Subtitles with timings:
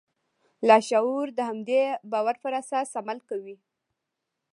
[0.67, 3.55] لاشعور د همدې باور پر اساس عمل کوي